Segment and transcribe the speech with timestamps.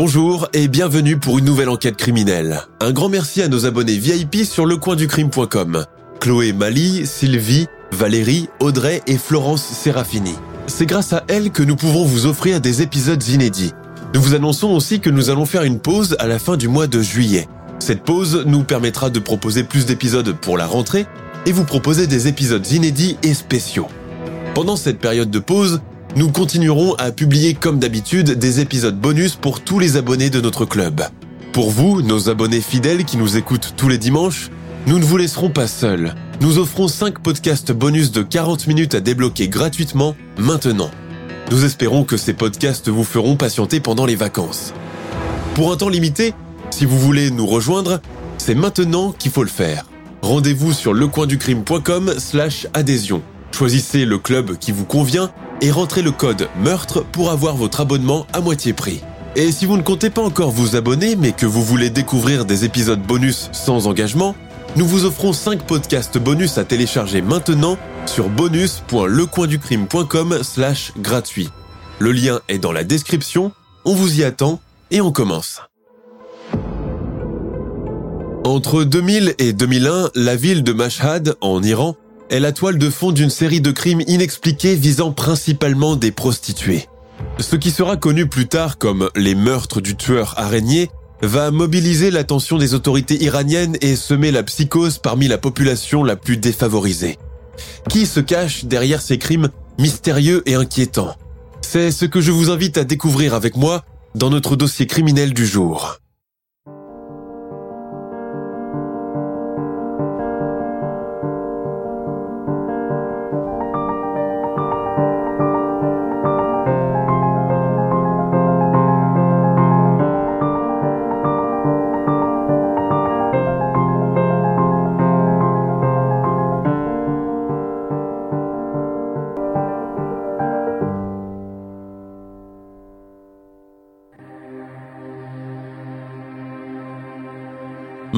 [0.00, 2.62] Bonjour et bienvenue pour une nouvelle enquête criminelle.
[2.78, 5.86] Un grand merci à nos abonnés VIP sur lecoinducrime.com.
[6.20, 10.36] Chloé Mali, Sylvie, Valérie, Audrey et Florence Serafini.
[10.68, 13.72] C'est grâce à elles que nous pouvons vous offrir des épisodes inédits.
[14.14, 16.86] Nous vous annonçons aussi que nous allons faire une pause à la fin du mois
[16.86, 17.48] de juillet.
[17.80, 21.06] Cette pause nous permettra de proposer plus d'épisodes pour la rentrée
[21.44, 23.88] et vous proposer des épisodes inédits et spéciaux.
[24.54, 25.80] Pendant cette période de pause,
[26.16, 30.64] nous continuerons à publier comme d'habitude des épisodes bonus pour tous les abonnés de notre
[30.64, 31.02] club.
[31.52, 34.50] Pour vous, nos abonnés fidèles qui nous écoutent tous les dimanches,
[34.86, 36.14] nous ne vous laisserons pas seuls.
[36.40, 40.90] Nous offrons 5 podcasts bonus de 40 minutes à débloquer gratuitement maintenant.
[41.50, 44.72] Nous espérons que ces podcasts vous feront patienter pendant les vacances.
[45.54, 46.34] Pour un temps limité,
[46.70, 48.00] si vous voulez nous rejoindre,
[48.38, 49.84] c'est maintenant qu'il faut le faire.
[50.22, 53.22] Rendez-vous sur lecoinducrime.com slash adhésion.
[53.52, 58.26] Choisissez le club qui vous convient et rentrez le code meurtre pour avoir votre abonnement
[58.32, 59.02] à moitié prix.
[59.36, 62.64] Et si vous ne comptez pas encore vous abonner mais que vous voulez découvrir des
[62.64, 64.34] épisodes bonus sans engagement,
[64.76, 71.48] nous vous offrons 5 podcasts bonus à télécharger maintenant sur bonus.lecoinducrime.com slash gratuit.
[71.98, 73.52] Le lien est dans la description,
[73.84, 75.62] on vous y attend et on commence.
[78.44, 81.96] Entre 2000 et 2001, la ville de Mashhad, en Iran,
[82.30, 86.86] est la toile de fond d'une série de crimes inexpliqués visant principalement des prostituées.
[87.38, 90.90] Ce qui sera connu plus tard comme les meurtres du tueur araignée
[91.22, 96.36] va mobiliser l'attention des autorités iraniennes et semer la psychose parmi la population la plus
[96.36, 97.18] défavorisée.
[97.88, 99.48] Qui se cache derrière ces crimes
[99.78, 101.16] mystérieux et inquiétants?
[101.60, 105.46] C'est ce que je vous invite à découvrir avec moi dans notre dossier criminel du
[105.46, 105.98] jour.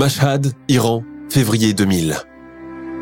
[0.00, 2.16] Mashhad, Iran, février 2000.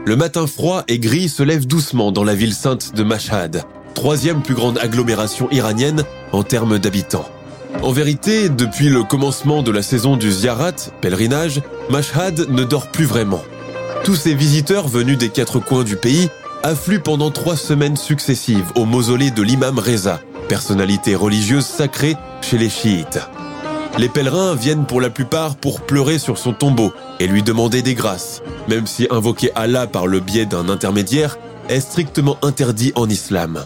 [0.04, 3.62] Le matin froid et gris se lève doucement dans la ville sainte de Mashhad,
[3.94, 7.28] troisième plus grande agglomération iranienne en termes d'habitants.
[7.84, 13.04] En vérité, depuis le commencement de la saison du ziarat, pèlerinage, Mashhad ne dort plus
[13.04, 13.44] vraiment.
[14.02, 16.28] Tous ces visiteurs venus des quatre coins du pays
[16.64, 22.68] affluent pendant trois semaines successives au mausolée de l'imam Reza, personnalité religieuse sacrée chez les
[22.68, 23.20] chiites.
[23.96, 27.94] Les pèlerins viennent pour la plupart pour pleurer sur son tombeau et lui demander des
[27.94, 31.38] grâces, même si invoquer Allah par le biais d'un intermédiaire
[31.68, 33.64] est strictement interdit en islam.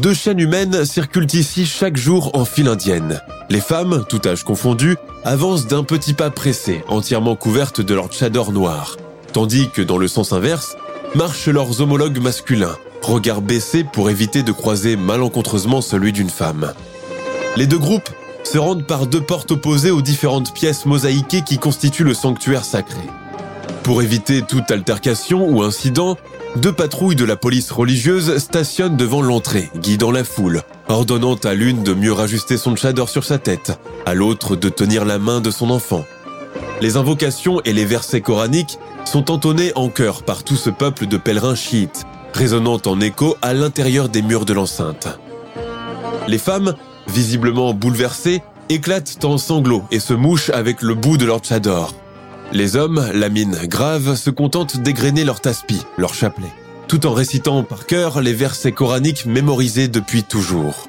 [0.00, 3.20] Deux chaînes humaines circulent ici chaque jour en file indienne.
[3.50, 8.52] Les femmes, tout âge confondu, avancent d'un petit pas pressé, entièrement couvertes de leur tchador
[8.52, 8.96] noir,
[9.32, 10.76] tandis que dans le sens inverse,
[11.14, 16.72] marchent leurs homologues masculins, regard baissé pour éviter de croiser malencontreusement celui d'une femme.
[17.56, 18.10] Les deux groupes
[18.44, 23.02] se rendent par deux portes opposées aux différentes pièces mosaïquées qui constituent le sanctuaire sacré.
[23.82, 26.16] Pour éviter toute altercation ou incident,
[26.56, 31.82] deux patrouilles de la police religieuse stationnent devant l'entrée, guidant la foule, ordonnant à l'une
[31.82, 35.50] de mieux rajuster son tchador sur sa tête, à l'autre de tenir la main de
[35.50, 36.04] son enfant.
[36.80, 41.16] Les invocations et les versets coraniques sont entonnés en chœur par tout ce peuple de
[41.16, 45.08] pèlerins chiites, résonnant en écho à l'intérieur des murs de l'enceinte.
[46.28, 46.74] Les femmes
[47.08, 51.94] visiblement bouleversés, éclatent en sanglots et se mouchent avec le bout de leur tchador.
[52.52, 56.52] Les hommes, la mine grave, se contentent d'égrener leur taspi, leur chapelet,
[56.86, 60.88] tout en récitant par cœur les versets coraniques mémorisés depuis toujours.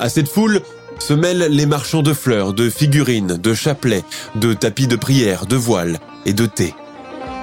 [0.00, 0.60] À cette foule
[0.98, 4.04] se mêlent les marchands de fleurs, de figurines, de chapelets,
[4.34, 6.74] de tapis de prière, de voiles et de thé.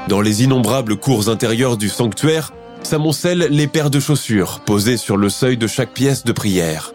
[0.08, 2.52] Dans les innombrables cours intérieures du sanctuaire,
[2.84, 6.94] s'amoncellent les paires de chaussures posées sur le seuil de chaque pièce de prière.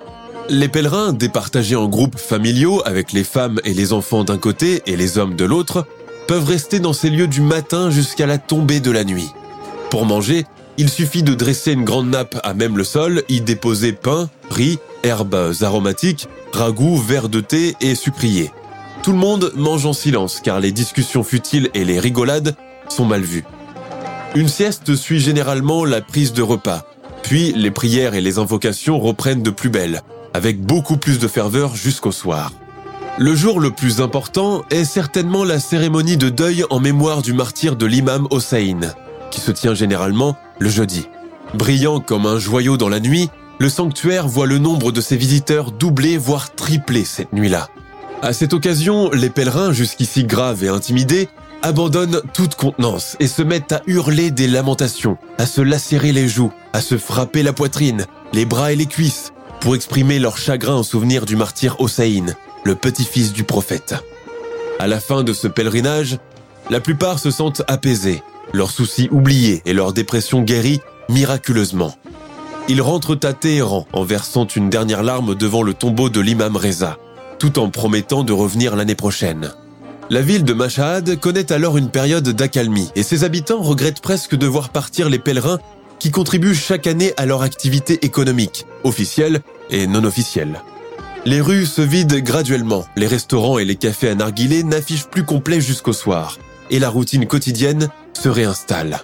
[0.49, 4.97] Les pèlerins, départagés en groupes familiaux avec les femmes et les enfants d'un côté et
[4.97, 5.87] les hommes de l'autre,
[6.29, 9.29] peuvent rester dans ces lieux du matin jusqu'à la tombée de la nuit.
[9.91, 10.47] Pour manger,
[10.79, 14.79] il suffit de dresser une grande nappe à même le sol, y déposer pain, riz,
[15.03, 18.53] herbes aromatiques, ragoûts, verres de thé et sucriers.
[19.03, 22.55] Tout le monde mange en silence car les discussions futiles et les rigolades
[22.89, 23.45] sont mal vues.
[24.37, 26.87] Une sieste suit généralement la prise de repas,
[27.23, 30.03] puis les prières et les invocations reprennent de plus belle,
[30.37, 32.53] avec beaucoup plus de ferveur jusqu'au soir.
[33.19, 37.75] Le jour le plus important est certainement la cérémonie de deuil en mémoire du martyr
[37.75, 38.81] de l'imam Hossein,
[39.31, 41.09] qui se tient généralement le jeudi.
[41.55, 45.73] Brillant comme un joyau dans la nuit, le sanctuaire voit le nombre de ses visiteurs
[45.73, 47.69] doubler voire tripler cette nuit-là.
[48.21, 51.31] À cette occasion, les pèlerins, jusqu'ici graves et intimidés,
[51.63, 56.53] abandonnent toute contenance et se mettent à hurler des lamentations, à se lacérer les joues,
[56.75, 58.05] à se frapper la poitrine,
[58.35, 59.33] les bras et les cuisses,
[59.67, 62.27] pour exprimer leur chagrin en souvenir du martyr Hossein,
[62.63, 63.97] le petit-fils du prophète.
[64.79, 66.19] À la fin de ce pèlerinage,
[66.71, 68.23] la plupart se sentent apaisés,
[68.53, 70.79] leurs soucis oubliés et leur dépression guérie
[71.09, 71.97] miraculeusement.
[72.69, 76.97] Ils rentrent à Téhéran en versant une dernière larme devant le tombeau de l'imam Reza,
[77.41, 79.51] tout en promettant de revenir l'année prochaine.
[80.11, 84.47] La ville de Mashhad connaît alors une période d'accalmie et ses habitants regrettent presque de
[84.47, 85.59] voir partir les pèlerins
[85.99, 89.41] qui contribuent chaque année à leur activité économique, officielle
[89.71, 90.63] et non officielle.
[91.25, 95.61] Les rues se vident graduellement, les restaurants et les cafés à narguilé n'affichent plus complet
[95.61, 96.39] jusqu'au soir,
[96.71, 99.01] et la routine quotidienne se réinstalle.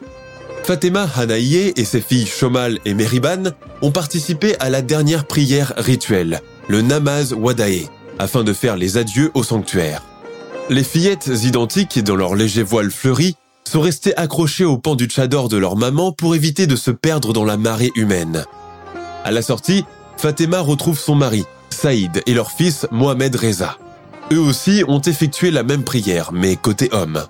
[0.63, 3.51] Fatima Hanaïe et ses filles Shomal et Meriban
[3.81, 7.89] ont participé à la dernière prière rituelle, le Namaz Wadae,
[8.21, 10.03] afin de faire les adieux au sanctuaire.
[10.71, 15.49] Les fillettes identiques, dans leur léger voile fleuri, sont restées accrochées au pan du tchador
[15.49, 18.45] de leur maman pour éviter de se perdre dans la marée humaine.
[19.25, 19.85] À la sortie,
[20.17, 23.79] Fatima retrouve son mari, Saïd et leur fils Mohamed Reza.
[24.33, 27.25] Eux aussi ont effectué la même prière, mais côté homme.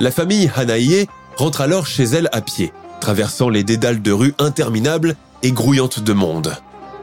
[0.00, 5.16] La famille Hanaïe rentre alors chez elle à pied, traversant les dédales de rues interminables
[5.42, 6.56] et grouillantes de monde.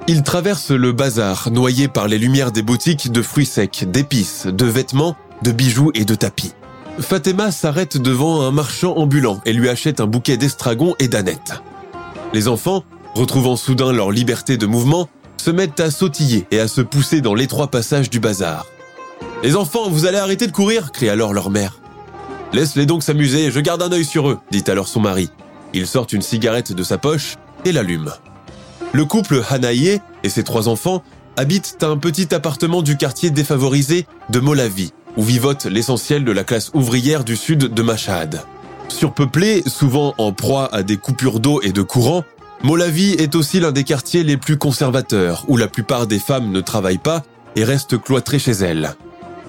[0.08, 4.66] Ils traversent le bazar, noyé par les lumières des boutiques de fruits secs, d'épices, de
[4.66, 6.54] vêtements, de bijoux et de tapis.
[7.00, 11.62] Fatima s'arrête devant un marchand ambulant et lui achète un bouquet d'estragon et d'aneth.
[12.34, 12.84] Les enfants,
[13.14, 15.08] retrouvant soudain leur liberté de mouvement,
[15.38, 18.66] se mettent à sautiller et à se pousser dans l'étroit passage du bazar.
[19.44, 21.80] Les enfants, vous allez arrêter de courir crie alors leur mère.
[22.52, 25.30] Laisse-les donc s'amuser, je garde un œil sur eux, dit alors son mari.
[25.74, 28.12] Il sort une cigarette de sa poche et l'allume.
[28.94, 31.04] Le couple Hanaïe et ses trois enfants
[31.36, 36.72] habitent un petit appartement du quartier défavorisé de Molavi, où vivote l'essentiel de la classe
[36.74, 38.44] ouvrière du sud de Mashhad.
[38.88, 42.24] Surpeuplé, souvent en proie à des coupures d'eau et de courant,
[42.64, 46.62] Molavi est aussi l'un des quartiers les plus conservateurs, où la plupart des femmes ne
[46.62, 47.24] travaillent pas
[47.56, 48.96] et restent cloîtrées chez elles.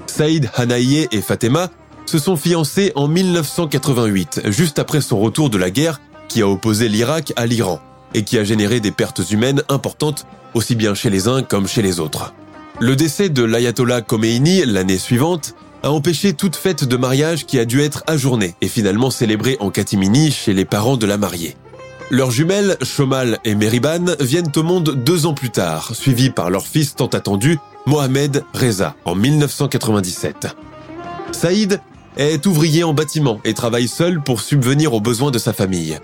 [0.07, 1.71] Saïd Hanaïe et Fatima
[2.07, 6.89] se sont fiancés en 1988, juste après son retour de la guerre qui a opposé
[6.89, 7.81] l'Irak à l'Iran
[8.15, 11.83] et qui a généré des pertes humaines importantes aussi bien chez les uns comme chez
[11.83, 12.33] les autres.
[12.81, 17.65] Le décès de l'ayatollah Khomeini l'année suivante a empêché toute fête de mariage qui a
[17.65, 21.57] dû être ajournée et finalement célébrée en catimini chez les parents de la mariée.
[22.13, 26.69] Leurs jumelles, Shomal et Meriban, viennent au monde deux ans plus tard, suivis par leur
[26.69, 30.47] fils tant attendu, Mohamed Reza, en 1997.
[31.33, 31.81] Saïd
[32.17, 35.99] est ouvrier en bâtiment et travaille seul pour subvenir aux besoins de sa famille.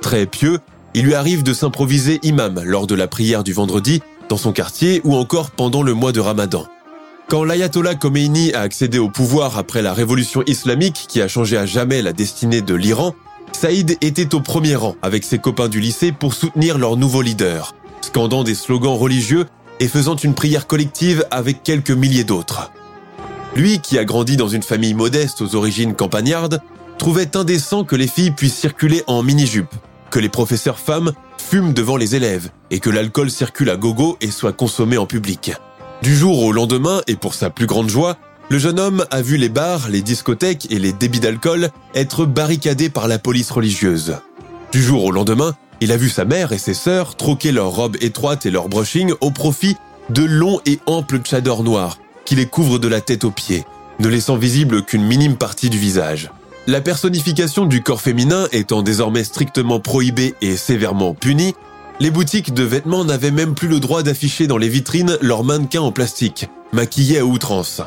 [0.00, 0.60] Très pieux,
[0.94, 4.02] il lui arrive de s'improviser imam lors de la prière du vendredi
[4.36, 6.66] son quartier ou encore pendant le mois de Ramadan.
[7.28, 11.66] Quand l'ayatollah Khomeini a accédé au pouvoir après la révolution islamique qui a changé à
[11.66, 13.14] jamais la destinée de l'Iran,
[13.52, 17.74] Saïd était au premier rang avec ses copains du lycée pour soutenir leur nouveau leader,
[18.00, 19.46] scandant des slogans religieux
[19.80, 22.70] et faisant une prière collective avec quelques milliers d'autres.
[23.56, 26.60] Lui, qui a grandi dans une famille modeste aux origines campagnardes,
[26.98, 29.74] trouvait indécent que les filles puissent circuler en mini-jupe,
[30.10, 31.12] que les professeurs femmes
[31.52, 35.52] fument devant les élèves et que l'alcool circule à gogo et soit consommé en public.
[36.00, 38.16] Du jour au lendemain, et pour sa plus grande joie,
[38.48, 42.88] le jeune homme a vu les bars, les discothèques et les débits d'alcool être barricadés
[42.88, 44.16] par la police religieuse.
[44.72, 47.98] Du jour au lendemain, il a vu sa mère et ses sœurs troquer leurs robes
[48.00, 49.76] étroites et leur brushing au profit
[50.08, 53.66] de longs et amples tchadors noirs qui les couvrent de la tête aux pieds,
[53.98, 56.30] ne laissant visible qu'une minime partie du visage.
[56.68, 61.54] La personnification du corps féminin étant désormais strictement prohibée et sévèrement punie,
[61.98, 65.80] les boutiques de vêtements n'avaient même plus le droit d'afficher dans les vitrines leurs mannequins
[65.80, 67.82] en plastique, maquillés à outrance.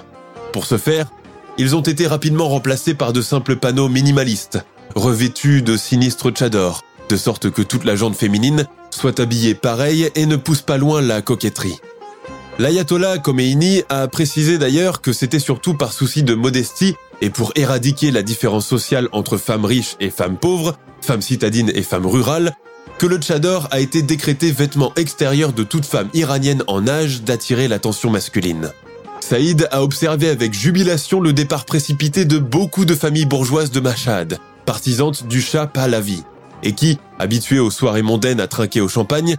[0.51, 1.09] Pour ce faire,
[1.57, 7.15] ils ont été rapidement remplacés par de simples panneaux minimalistes, revêtus de sinistres tchadors, de
[7.15, 11.21] sorte que toute la jante féminine soit habillée pareil et ne pousse pas loin la
[11.21, 11.79] coquetterie.
[12.59, 18.11] L'ayatollah Khomeini a précisé d'ailleurs que c'était surtout par souci de modestie et pour éradiquer
[18.11, 22.53] la différence sociale entre femmes riches et femmes pauvres, femmes citadines et femmes rurales,
[22.97, 27.67] que le tchador a été décrété vêtement extérieur de toute femme iranienne en âge d'attirer
[27.67, 28.71] l'attention masculine.
[29.19, 34.37] Saïd a observé avec jubilation le départ précipité de beaucoup de familles bourgeoises de Mashhad,
[34.65, 36.23] partisantes du Shah Pahlavi,
[36.63, 39.35] et qui, habituées aux soirées mondaines à trinquer au champagne,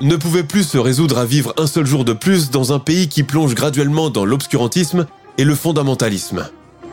[0.00, 3.08] ne pouvaient plus se résoudre à vivre un seul jour de plus dans un pays
[3.08, 5.06] qui plonge graduellement dans l'obscurantisme
[5.38, 6.48] et le fondamentalisme.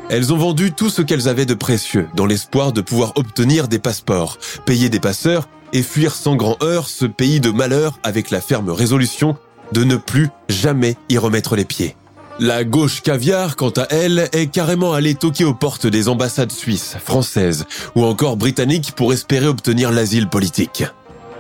[0.10, 3.80] Elles ont vendu tout ce qu'elles avaient de précieux dans l'espoir de pouvoir obtenir des
[3.80, 8.40] passeports, payer des passeurs et fuir sans grand heure ce pays de malheur avec la
[8.40, 9.38] ferme résolution
[9.74, 11.98] de ne plus jamais y remettre les pieds.
[12.40, 16.96] La gauche caviar, quant à elle, est carrément allée toquer aux portes des ambassades suisses,
[17.04, 20.86] françaises ou encore britanniques pour espérer obtenir l'asile politique.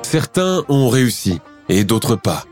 [0.01, 2.43] Certains ont réussi et d'autres pas.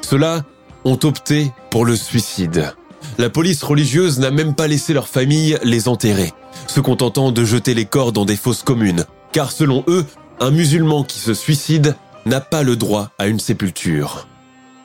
[0.00, 0.42] Ceux-là
[0.84, 2.72] ont opté pour le suicide.
[3.18, 6.32] La police religieuse n'a même pas laissé leur famille les enterrer,
[6.66, 10.04] se contentant de jeter les corps dans des fosses communes, car selon eux,
[10.40, 14.26] un musulman qui se suicide n'a pas le droit à une sépulture.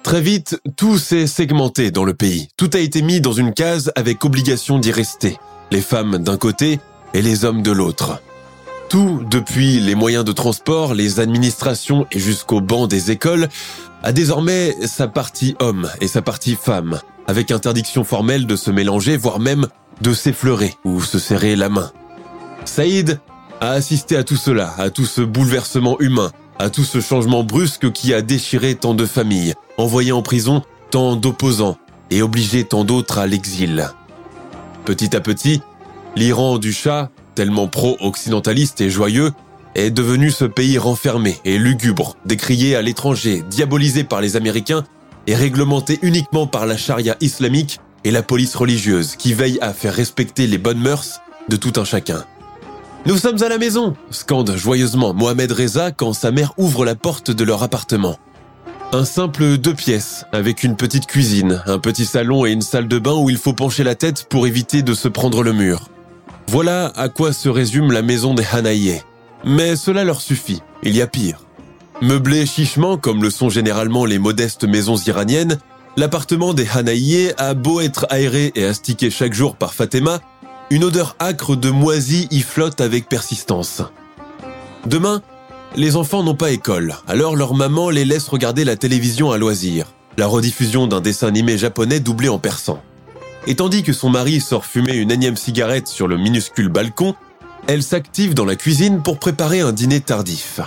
[0.03, 2.49] Très vite, tout s'est segmenté dans le pays.
[2.57, 5.37] Tout a été mis dans une case avec obligation d'y rester.
[5.71, 6.79] Les femmes d'un côté
[7.13, 8.21] et les hommes de l'autre.
[8.89, 13.49] Tout, depuis les moyens de transport, les administrations et jusqu'au banc des écoles,
[14.03, 19.17] a désormais sa partie homme et sa partie femme, avec interdiction formelle de se mélanger,
[19.17, 19.67] voire même
[20.01, 21.91] de s'effleurer ou se serrer la main.
[22.65, 23.19] Saïd
[23.61, 27.91] a assisté à tout cela, à tout ce bouleversement humain, à tout ce changement brusque
[27.91, 31.77] qui a déchiré tant de familles, envoyé en prison tant d'opposants
[32.11, 33.89] et obligé tant d'autres à l'exil.
[34.85, 35.61] Petit à petit,
[36.15, 39.31] l'Iran du Shah, tellement pro-occidentaliste et joyeux,
[39.73, 44.85] est devenu ce pays renfermé et lugubre, décrié à l'étranger, diabolisé par les Américains
[45.27, 49.93] et réglementé uniquement par la charia islamique et la police religieuse qui veille à faire
[49.93, 52.23] respecter les bonnes mœurs de tout un chacun.
[53.05, 57.31] Nous sommes à la maison scande joyeusement Mohamed Reza quand sa mère ouvre la porte
[57.31, 58.17] de leur appartement.
[58.93, 62.99] Un simple deux pièces, avec une petite cuisine, un petit salon et une salle de
[62.99, 65.89] bain où il faut pencher la tête pour éviter de se prendre le mur.
[66.47, 69.01] Voilà à quoi se résume la maison des Hanaïe.
[69.43, 71.44] Mais cela leur suffit, il y a pire.
[72.01, 75.59] Meublé chichement comme le sont généralement les modestes maisons iraniennes,
[75.95, 80.19] l'appartement des Hanaïe a beau être aéré et astiqué chaque jour par Fatima,
[80.69, 83.81] une odeur âcre de moisi y flotte avec persistance.
[84.85, 85.21] Demain,
[85.77, 89.87] les enfants n'ont pas école, alors leur maman les laisse regarder la télévision à loisir,
[90.17, 92.81] la rediffusion d'un dessin animé japonais doublé en persan.
[93.47, 97.15] Et tandis que son mari sort fumer une énième cigarette sur le minuscule balcon,
[97.67, 100.59] elle s'active dans la cuisine pour préparer un dîner tardif.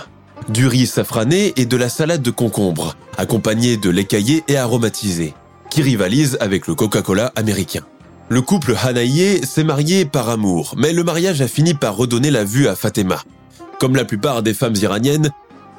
[0.47, 5.33] Du riz safrané et de la salade de concombre, accompagné de lait caillé et aromatisé,
[5.69, 7.81] qui rivalise avec le Coca-Cola américain.
[8.29, 12.43] Le couple Hanaïe s'est marié par amour, mais le mariage a fini par redonner la
[12.43, 13.21] vue à Fatima.
[13.79, 15.31] Comme la plupart des femmes iraniennes,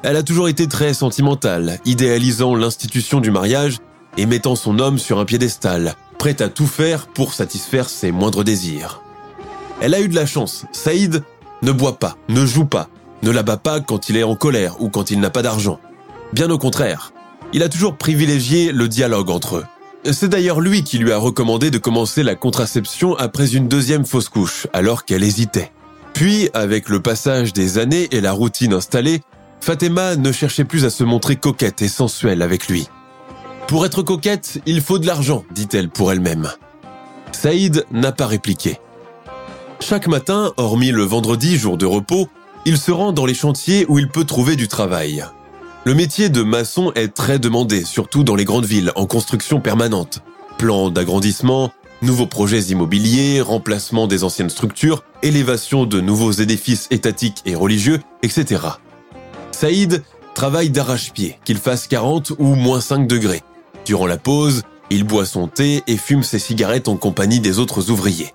[0.03, 3.77] elle a toujours été très sentimentale, idéalisant l'institution du mariage
[4.17, 8.43] et mettant son homme sur un piédestal, prête à tout faire pour satisfaire ses moindres
[8.43, 9.01] désirs.
[9.81, 11.23] Elle a eu de la chance, Saïd
[11.61, 12.89] ne boit pas, ne joue pas,
[13.23, 15.79] ne la bat pas quand il est en colère ou quand il n'a pas d'argent.
[16.33, 17.13] Bien au contraire,
[17.53, 19.65] il a toujours privilégié le dialogue entre eux.
[20.11, 24.29] C'est d'ailleurs lui qui lui a recommandé de commencer la contraception après une deuxième fausse
[24.29, 25.71] couche, alors qu'elle hésitait.
[26.13, 29.21] Puis, avec le passage des années et la routine installée,
[29.59, 32.87] Fatima ne cherchait plus à se montrer coquette et sensuelle avec lui.
[33.67, 36.49] Pour être coquette, il faut de l'argent, dit-elle pour elle-même.
[37.31, 38.79] Saïd n'a pas répliqué.
[39.79, 42.27] Chaque matin, hormis le vendredi, jour de repos,
[42.65, 45.25] il se rend dans les chantiers où il peut trouver du travail.
[45.83, 50.19] Le métier de maçon est très demandé, surtout dans les grandes villes, en construction permanente.
[50.57, 51.71] Plans d'agrandissement,
[52.03, 58.61] nouveaux projets immobiliers, remplacement des anciennes structures, élévation de nouveaux édifices étatiques et religieux, etc.
[59.51, 60.03] Saïd
[60.35, 63.41] travaille d'arrache-pied, qu'il fasse 40 ou moins 5 degrés.
[63.85, 67.89] Durant la pause, il boit son thé et fume ses cigarettes en compagnie des autres
[67.89, 68.33] ouvriers.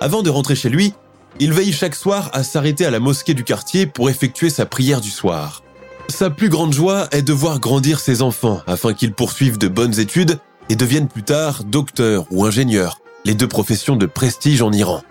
[0.00, 0.94] Avant de rentrer chez lui,
[1.40, 5.00] il veille chaque soir à s'arrêter à la mosquée du quartier pour effectuer sa prière
[5.00, 5.62] du soir.
[6.08, 9.98] Sa plus grande joie est de voir grandir ses enfants afin qu'ils poursuivent de bonnes
[9.98, 15.02] études et deviennent plus tard docteurs ou ingénieurs, les deux professions de prestige en Iran.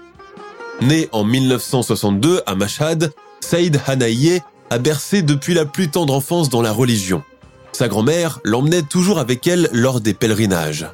[0.81, 6.62] Né en 1962 à Mashhad, Saïd Hanaïe a bercé depuis la plus tendre enfance dans
[6.62, 7.24] la religion.
[7.71, 10.86] Sa grand-mère l'emmenait toujours avec elle lors des pèlerinages.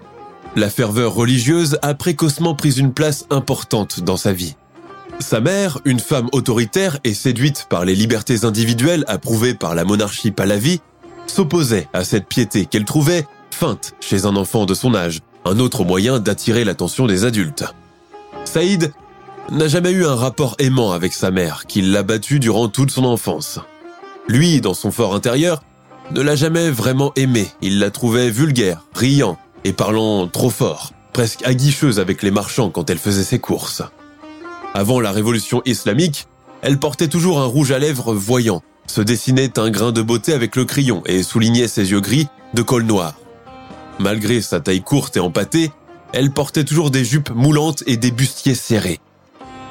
[0.56, 4.56] La ferveur religieuse a précocement pris une place importante dans sa vie.
[5.20, 10.32] Sa mère, une femme autoritaire et séduite par les libertés individuelles approuvées par la monarchie
[10.32, 10.82] Pahlavi,
[11.26, 15.84] s'opposait à cette piété qu'elle trouvait feinte chez un enfant de son âge, un autre
[15.84, 17.64] moyen d'attirer l'attention des adultes.
[18.44, 18.94] Saïd
[19.52, 23.06] n'a jamais eu un rapport aimant avec sa mère, qui l'a battu durant toute son
[23.06, 23.60] enfance.
[24.28, 25.64] Lui, dans son fort intérieur,
[26.12, 27.48] ne l'a jamais vraiment aimé.
[27.62, 32.90] Il la trouvait vulgaire, riant et parlant trop fort, presque aguicheuse avec les marchands quand
[32.90, 33.82] elle faisait ses courses.
[34.76, 36.28] Avant la révolution islamique,
[36.62, 40.58] elle portait toujours un rouge à lèvres voyant, se dessinait un grain de beauté avec
[40.58, 43.14] le crayon et soulignait ses yeux gris de col noir.
[44.00, 45.72] Malgré sa taille courte et empâtée,
[46.12, 49.00] elle portait toujours des jupes moulantes et des bustiers serrés.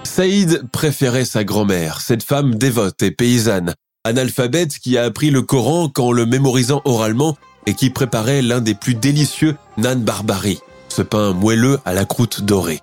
[0.04, 5.90] Saïd préférait sa grand-mère, cette femme dévote et paysanne, analphabète qui a appris le Coran
[5.90, 11.34] qu'en le mémorisant oralement et qui préparait l'un des plus délicieux nan barbari, ce pain
[11.34, 12.80] moelleux à la croûte dorée.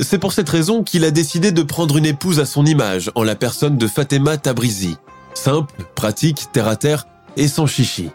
[0.00, 3.24] C'est pour cette raison qu'il a décidé de prendre une épouse à son image en
[3.24, 4.96] la personne de Fatima Tabrizi,
[5.34, 8.10] simple, pratique, terre à terre et sans chichi.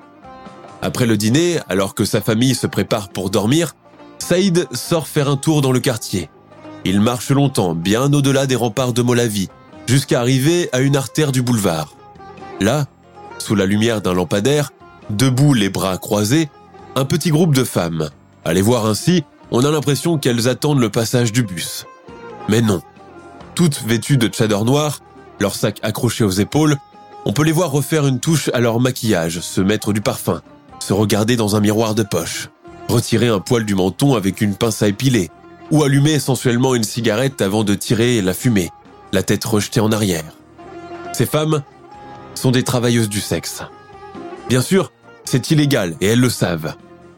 [0.82, 3.76] Après le dîner, alors que sa famille se prépare pour dormir,
[4.18, 6.30] Saïd sort faire un tour dans le quartier.
[6.86, 9.50] Il marche longtemps, bien au-delà des remparts de Molavie,
[9.88, 11.96] jusqu'à arriver à une artère du boulevard.
[12.62, 12.86] Là,
[13.40, 14.72] sous la lumière d'un lampadaire,
[15.10, 16.50] debout les bras croisés,
[16.96, 18.10] un petit groupe de femmes.
[18.50, 19.24] Les voir ainsi,
[19.54, 21.86] on a l'impression qu'elles attendent le passage du bus.
[22.50, 22.82] Mais non.
[23.54, 25.00] Toutes vêtues de tchador noir,
[25.40, 26.76] leurs sacs accrochés aux épaules,
[27.24, 30.42] on peut les voir refaire une touche à leur maquillage, se mettre du parfum,
[30.80, 32.50] se regarder dans un miroir de poche,
[32.90, 35.30] retirer un poil du menton avec une pince à épiler,
[35.70, 38.72] ou allumer essentiellement une cigarette avant de tirer la fumée,
[39.12, 40.34] la tête rejetée en arrière.
[41.14, 41.62] Ces femmes
[42.34, 43.62] sont des travailleuses du sexe.
[44.50, 44.92] Bien sûr,
[45.26, 46.76] c'est illégal et elles le savent.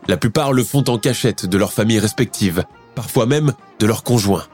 [0.07, 4.45] La plupart le font en cachette de leurs familles respectives, parfois même de leurs conjoints.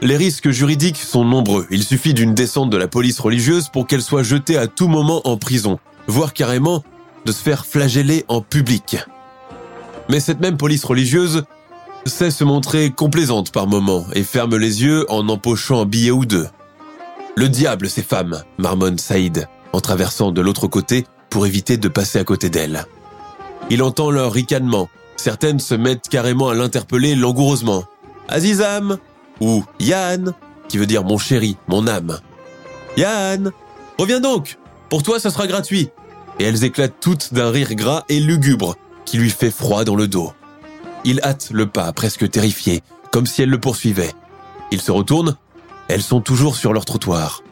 [0.00, 1.66] Les risques juridiques sont nombreux.
[1.70, 5.22] Il suffit d'une descente de la police religieuse pour qu'elle soit jetée à tout moment
[5.26, 6.84] en prison, voire carrément
[7.24, 8.98] de se faire flageller en public.
[10.08, 11.44] Mais cette même police religieuse
[12.06, 16.26] sait se montrer complaisante par moments et ferme les yeux en empochant un billet ou
[16.26, 16.46] deux.
[17.36, 22.18] Le diable, ces femmes, marmonne Saïd, en traversant de l'autre côté pour éviter de passer
[22.18, 22.84] à côté d'elle.
[23.70, 24.88] Il entend leur ricanement.
[25.16, 27.84] Certaines se mettent carrément à l'interpeller langoureusement.
[28.28, 28.98] Azizam
[29.40, 30.34] ou Yann,
[30.68, 32.18] qui veut dire mon chéri, mon âme.
[32.96, 33.52] Yann,
[33.98, 34.58] reviens donc.
[34.90, 35.88] Pour toi, ça sera gratuit.
[36.38, 40.08] Et elles éclatent toutes d'un rire gras et lugubre qui lui fait froid dans le
[40.08, 40.32] dos.
[41.04, 44.12] Il hâte le pas, presque terrifié, comme si elles le poursuivaient.
[44.70, 45.36] Il se retourne.
[45.88, 47.42] Elles sont toujours sur leur trottoir.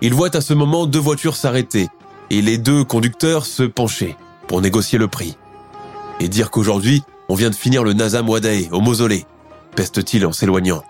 [0.00, 1.88] Il voit à ce moment deux voitures s'arrêter
[2.30, 5.36] et les deux conducteurs se pencher pour négocier le prix.
[6.20, 9.26] Et dire qu'aujourd'hui, on vient de finir le Nazam Wadae au mausolée,
[9.76, 10.82] peste-t-il en s'éloignant.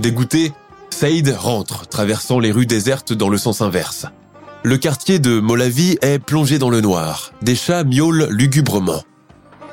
[0.00, 0.52] Dégoûté,
[0.90, 4.06] Saïd rentre, traversant les rues désertes dans le sens inverse.
[4.62, 7.32] Le quartier de Molavie est plongé dans le noir.
[7.42, 9.02] Des chats miaulent lugubrement.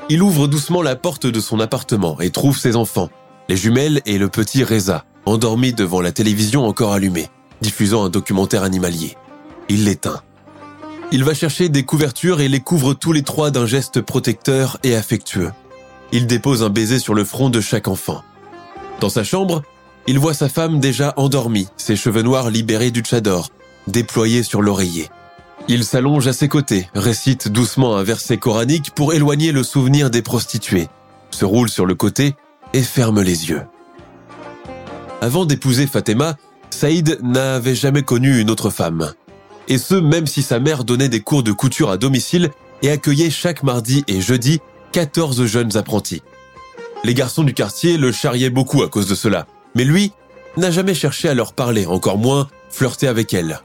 [0.09, 3.09] Il ouvre doucement la porte de son appartement et trouve ses enfants,
[3.47, 7.27] les jumelles et le petit Reza, endormis devant la télévision encore allumée,
[7.61, 9.15] diffusant un documentaire animalier.
[9.69, 10.21] Il l'éteint.
[11.11, 14.95] Il va chercher des couvertures et les couvre tous les trois d'un geste protecteur et
[14.95, 15.51] affectueux.
[16.11, 18.23] Il dépose un baiser sur le front de chaque enfant.
[18.99, 19.63] Dans sa chambre,
[20.05, 23.49] il voit sa femme déjà endormie, ses cheveux noirs libérés du tchador,
[23.87, 25.09] déployés sur l'oreiller.
[25.67, 30.21] Il s'allonge à ses côtés, récite doucement un verset coranique pour éloigner le souvenir des
[30.21, 30.89] prostituées,
[31.31, 32.35] se roule sur le côté
[32.73, 33.63] et ferme les yeux.
[35.21, 36.35] Avant d'épouser Fatima,
[36.69, 39.13] Saïd n'avait jamais connu une autre femme
[39.69, 42.49] et ce même si sa mère donnait des cours de couture à domicile
[42.81, 44.59] et accueillait chaque mardi et jeudi
[44.91, 46.23] 14 jeunes apprentis.
[47.03, 50.11] Les garçons du quartier le charriaient beaucoup à cause de cela, mais lui
[50.57, 53.61] n'a jamais cherché à leur parler, encore moins flirter avec elle.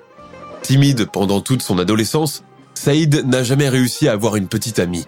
[0.62, 5.06] Timide pendant toute son adolescence, Saïd n'a jamais réussi à avoir une petite amie.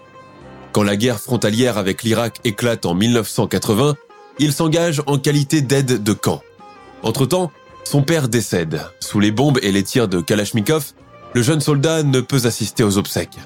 [0.73, 3.95] Quand la guerre frontalière avec l'Irak éclate en 1980,
[4.39, 6.43] il s'engage en qualité d'aide de camp.
[7.03, 7.51] Entre-temps,
[7.87, 8.81] son père décède.
[8.99, 10.87] Sous les bombes et les tirs de Kalachnikov,
[11.35, 13.39] le jeune soldat ne peut assister aux obsèques.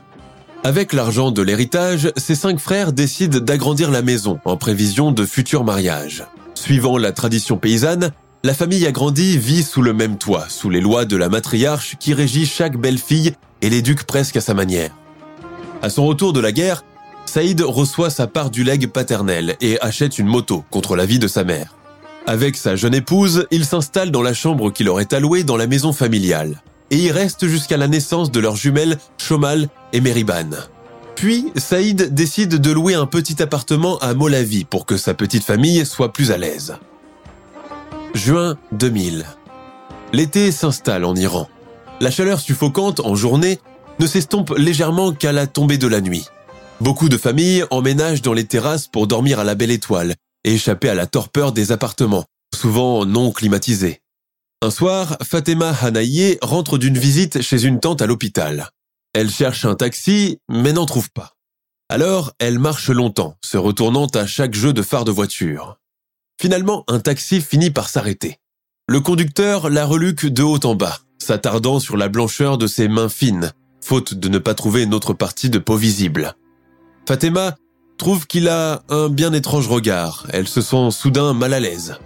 [0.64, 5.64] Avec l'argent de l'héritage, ses cinq frères décident d'agrandir la maison en prévision de futurs
[5.64, 6.24] mariages.
[6.54, 11.04] Suivant la tradition paysanne, la famille agrandie vit sous le même toit, sous les lois
[11.04, 14.90] de la matriarche qui régit chaque belle-fille et l'éduque presque à sa manière.
[15.82, 16.82] À son retour de la guerre,
[17.26, 21.28] Saïd reçoit sa part du legs paternel et achète une moto contre la vie de
[21.28, 21.74] sa mère.
[22.26, 25.92] Avec sa jeune épouse, il s'installe dans la chambre qu'il aurait allouée dans la maison
[25.92, 26.62] familiale.
[26.90, 30.50] Et y reste jusqu'à la naissance de leurs jumelles Chomal et Meriban.
[31.14, 35.84] Puis, Saïd décide de louer un petit appartement à Molavie pour que sa petite famille
[35.86, 36.76] soit plus à l'aise.
[38.14, 39.24] Juin 2000.
[40.12, 41.48] L'été s'installe en Iran.
[42.00, 43.60] La chaleur suffocante en journée
[43.98, 46.26] ne s'estompe légèrement qu'à la tombée de la nuit.
[46.80, 50.88] Beaucoup de familles emménagent dans les terrasses pour dormir à la belle étoile et échapper
[50.88, 52.24] à la torpeur des appartements,
[52.54, 54.02] souvent non climatisés.
[54.62, 58.70] Un soir, Fatima Hanaye rentre d'une visite chez une tante à l'hôpital.
[59.14, 61.32] Elle cherche un taxi, mais n'en trouve pas.
[61.88, 65.78] Alors, elle marche longtemps, se retournant à chaque jeu de phare de voiture.
[66.40, 68.38] Finalement, un taxi finit par s'arrêter.
[68.88, 73.08] Le conducteur la reluque de haut en bas, s'attardant sur la blancheur de ses mains
[73.08, 76.34] fines, faute de ne pas trouver une autre partie de peau visible.
[77.08, 77.56] Fatima
[78.00, 80.26] trouve qu'il a un bien étrange regard.
[80.32, 81.98] Elle se sent soudain mal à l'aise.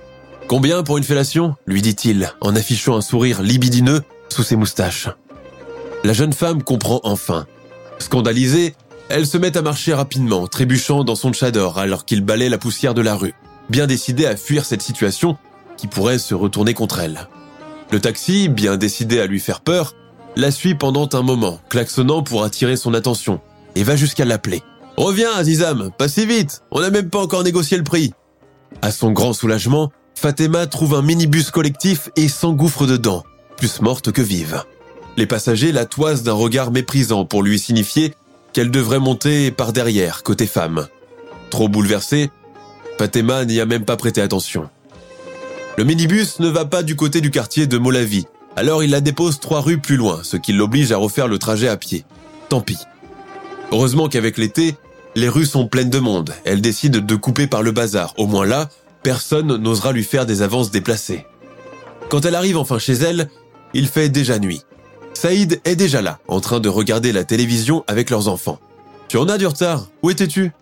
[0.49, 1.55] Combien pour une fellation?
[1.67, 5.09] lui dit-il en affichant un sourire libidineux sous ses moustaches.
[6.03, 7.47] La jeune femme comprend enfin.
[8.01, 8.75] Scandalisée,
[9.09, 12.95] elle se met à marcher rapidement, trébuchant dans son chador alors qu'il balaie la poussière
[12.95, 13.35] de la rue,
[13.71, 15.39] bien décidée à fuir cette situation
[15.77, 17.29] qui pourrait se retourner contre elle.
[17.93, 19.95] Le taxi, bien décidé à lui faire peur,
[20.35, 23.41] la suit pendant un moment, klaxonnant pour attirer son attention,
[23.77, 24.63] et va jusqu'à l'appeler.
[24.97, 28.13] Reviens, Azizam, pas si vite, on n'a même pas encore négocié le prix.
[28.81, 33.25] À son grand soulagement, Fatima trouve un minibus collectif et s'engouffre dedans,
[33.57, 34.63] plus morte que vive.
[35.17, 38.15] Les passagers la toisent d'un regard méprisant pour lui signifier
[38.53, 40.87] qu'elle devrait monter par derrière, côté femme.
[41.51, 42.31] Trop bouleversée,
[42.99, 44.71] Fatima n'y a même pas prêté attention.
[45.77, 49.41] Le minibus ne va pas du côté du quartier de Molavi, alors il la dépose
[49.41, 52.05] trois rues plus loin, ce qui l'oblige à refaire le trajet à pied.
[52.49, 52.79] Tant pis.
[53.73, 54.77] Heureusement qu'avec l'été,
[55.15, 56.35] les rues sont pleines de monde.
[56.45, 58.15] Elle décide de couper par le bazar.
[58.17, 58.69] Au moins là,
[59.03, 61.27] personne n'osera lui faire des avances déplacées.
[62.09, 63.31] Quand elle arrive enfin chez elle,
[63.73, 64.63] il fait déjà nuit.
[65.15, 68.59] Saïd est déjà là, en train de regarder la télévision avec leurs enfants.
[69.09, 69.89] Tu en as du retard?
[70.03, 70.53] Où étais-tu?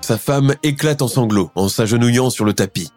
[0.00, 2.90] Sa femme éclate en sanglots en s'agenouillant sur le tapis.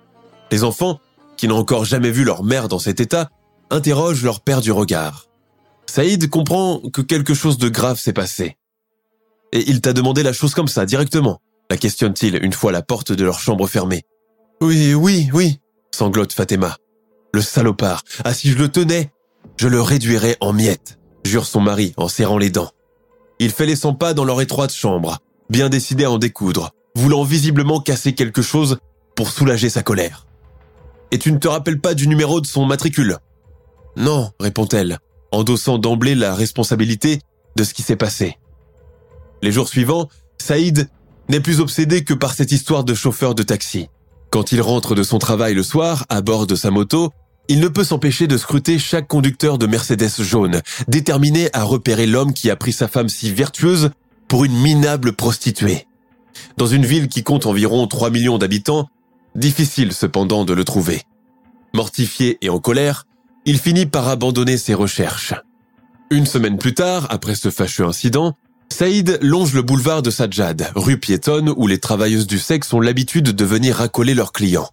[0.51, 0.99] Les enfants,
[1.37, 3.29] qui n'ont encore jamais vu leur mère dans cet état,
[3.71, 5.27] interrogent leur père du regard.
[5.87, 8.57] Saïd comprend que quelque chose de grave s'est passé.
[9.51, 13.11] Et il t'a demandé la chose comme ça, directement la questionne-t-il une fois la porte
[13.11, 14.03] de leur chambre fermée.
[14.61, 15.59] Oui, oui, oui,
[15.91, 16.77] sanglote Fatima.
[17.33, 19.11] Le salopard, ah si je le tenais,
[19.57, 22.71] je le réduirais en miettes, jure son mari en serrant les dents.
[23.37, 27.23] Il fait les 100 pas dans leur étroite chambre, bien décidé à en découdre, voulant
[27.23, 28.79] visiblement casser quelque chose
[29.15, 30.25] pour soulager sa colère.
[31.11, 33.17] Et tu ne te rappelles pas du numéro de son matricule?
[33.95, 34.97] Non, répond-elle,
[35.31, 37.21] endossant d'emblée la responsabilité
[37.55, 38.37] de ce qui s'est passé.
[39.41, 40.89] Les jours suivants, Saïd
[41.29, 43.87] n'est plus obsédé que par cette histoire de chauffeur de taxi.
[44.31, 47.11] Quand il rentre de son travail le soir, à bord de sa moto,
[47.47, 52.33] il ne peut s'empêcher de scruter chaque conducteur de Mercedes jaune, déterminé à repérer l'homme
[52.33, 53.89] qui a pris sa femme si vertueuse
[54.27, 55.87] pour une minable prostituée.
[56.57, 58.87] Dans une ville qui compte environ 3 millions d'habitants,
[59.35, 61.01] difficile cependant de le trouver.
[61.73, 63.05] Mortifié et en colère,
[63.45, 65.33] il finit par abandonner ses recherches.
[66.11, 68.35] Une semaine plus tard, après ce fâcheux incident,
[68.79, 73.31] Saïd longe le boulevard de Sajjad, rue piétonne où les travailleuses du sexe ont l'habitude
[73.31, 74.69] de venir racoler leurs clients.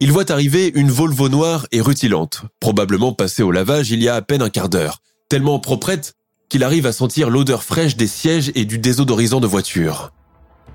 [0.00, 4.14] Il voit arriver une Volvo noire et rutilante, probablement passée au lavage il y a
[4.14, 6.14] à peine un quart d'heure, tellement proprette
[6.48, 10.12] qu'il arrive à sentir l'odeur fraîche des sièges et du désodorisant de voiture.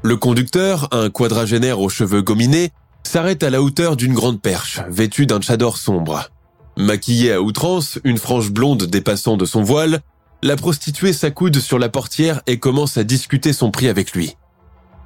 [0.04, 2.70] Le conducteur, un quadragénaire aux cheveux gominés,
[3.02, 6.30] s'arrête à la hauteur d'une grande perche, vêtue d'un tchador sombre.
[6.78, 10.02] Maquillée à outrance, une frange blonde dépassant de son voile,
[10.44, 14.38] la prostituée s'accoude sur la portière et commence à discuter son prix avec lui.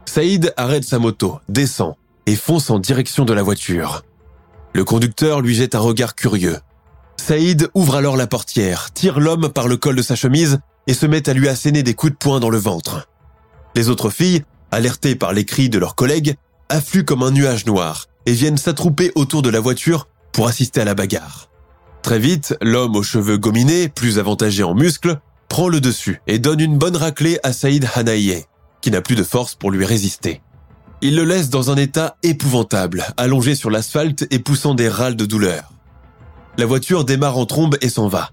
[0.05, 1.95] Saïd arrête sa moto, descend
[2.25, 4.03] et fonce en direction de la voiture.
[4.73, 6.57] Le conducteur lui jette un regard curieux.
[7.17, 11.05] Saïd ouvre alors la portière, tire l'homme par le col de sa chemise et se
[11.05, 13.07] met à lui asséner des coups de poing dans le ventre.
[13.75, 16.35] Les autres filles, alertées par les cris de leurs collègues,
[16.69, 20.85] affluent comme un nuage noir et viennent s'attrouper autour de la voiture pour assister à
[20.85, 21.49] la bagarre.
[22.05, 25.17] Très vite, l'homme aux cheveux gominés, plus avantagé en muscles,
[25.49, 28.45] prend le dessus et donne une bonne raclée à Saïd Hanaye,
[28.81, 30.43] qui n'a plus de force pour lui résister.
[31.01, 35.25] Il le laisse dans un état épouvantable, allongé sur l'asphalte et poussant des râles de
[35.25, 35.71] douleur.
[36.59, 38.29] La voiture démarre en trombe et s'en va.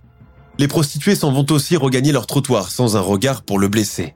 [0.59, 4.15] Les prostituées s'en vont aussi regagner leur trottoir sans un regard pour le blesser.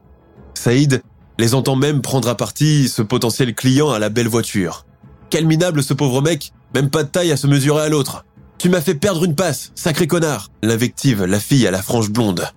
[0.53, 1.01] Saïd
[1.39, 4.85] les entend même prendre à partie ce potentiel client à la belle voiture.
[5.31, 8.26] Quel minable ce pauvre mec, même pas de taille à se mesurer à l'autre.
[8.59, 12.49] Tu m'as fait perdre une passe, sacré connard L'invective la fille à la frange blonde.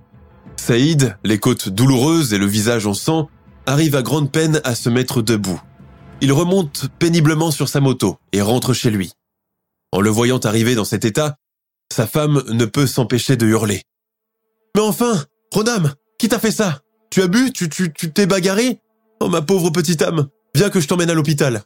[0.55, 3.29] Saïd, les côtes douloureuses et le visage en sang,
[3.65, 5.61] arrive à grande peine à se mettre debout.
[6.21, 9.11] Il remonte péniblement sur sa moto et rentre chez lui.
[9.91, 11.35] En le voyant arriver dans cet état,
[11.93, 13.81] sa femme ne peut s'empêcher de hurler.
[14.75, 16.81] Mais enfin, Rodam, qui t'a fait ça?
[17.09, 17.51] Tu as bu?
[17.51, 18.81] Tu tu tu t'es bagarré?
[19.19, 21.63] Oh ma pauvre petite âme, viens que je t'emmène à l'hôpital.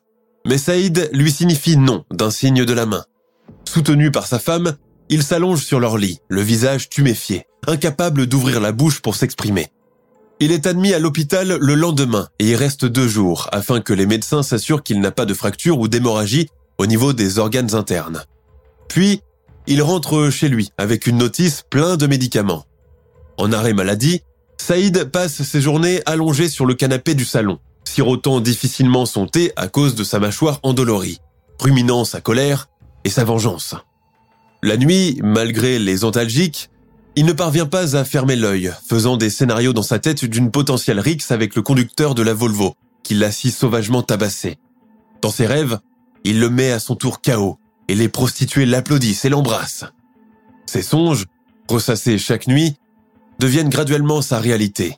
[0.47, 3.03] Mais Saïd lui signifie non d'un signe de la main.
[3.65, 4.75] Soutenu par sa femme,
[5.09, 9.67] il s'allonge sur leur lit, le visage tuméfié, incapable d'ouvrir la bouche pour s'exprimer.
[10.39, 14.05] Il est admis à l'hôpital le lendemain et y reste deux jours afin que les
[14.05, 18.23] médecins s'assurent qu'il n'a pas de fracture ou d'hémorragie au niveau des organes internes.
[18.87, 19.21] Puis,
[19.67, 22.65] il rentre chez lui avec une notice plein de médicaments.
[23.37, 24.21] En arrêt maladie,
[24.57, 29.67] Saïd passe ses journées allongé sur le canapé du salon, sirotant difficilement son thé à
[29.67, 31.19] cause de sa mâchoire endolorie,
[31.59, 32.69] ruminant sa colère
[33.03, 33.75] et sa vengeance.
[34.61, 36.69] La nuit, malgré les antalgiques,
[37.15, 40.99] il ne parvient pas à fermer l'œil, faisant des scénarios dans sa tête d'une potentielle
[40.99, 44.57] rixe avec le conducteur de la Volvo, qui l'a si sauvagement tabassé.
[45.21, 45.79] Dans ses rêves,
[46.23, 49.85] il le met à son tour KO, et les prostituées l'applaudissent et l'embrassent.
[50.65, 51.25] Ces songes,
[51.69, 52.77] ressassés chaque nuit,
[53.39, 54.97] deviennent graduellement sa réalité.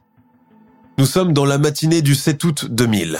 [0.97, 3.19] Nous sommes dans la matinée du 7 août 2000.